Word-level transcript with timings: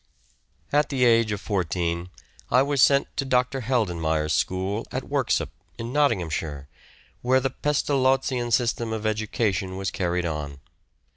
At 0.73 0.89
the 0.89 1.05
age 1.05 1.31
of 1.31 1.39
14 1.41 2.09
I 2.49 2.63
was 2.63 2.81
sent 2.81 3.15
to 3.17 3.23
Dr. 3.23 3.61
Heldenmier's 3.61 4.33
school 4.33 4.87
at 4.91 5.03
Worksop, 5.07 5.49
in 5.77 5.93
Nottinghamshire, 5.93 6.67
where 7.21 7.39
the 7.39 7.51
Pestalozzian 7.51 8.49
system 8.49 8.93
of 8.93 9.05
education 9.05 9.77
was 9.77 9.91
carried 9.91 10.25
on. 10.25 10.57